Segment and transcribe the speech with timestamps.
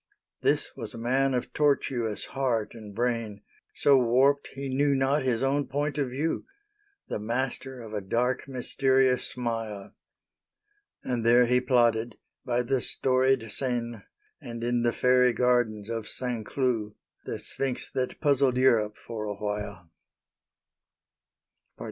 [0.41, 3.43] This was a man of tortuous heart and brain,
[3.75, 6.47] So warped he knew not his own point of view
[7.07, 9.93] The master of a dark, mysterious smile.
[11.03, 14.01] And there he plotted, by the storied Seine
[14.41, 16.47] And in the fairy gardens of St.
[16.47, 16.93] Cloud,
[17.25, 19.87] The Sphinx that puzzled Europe, for awhile.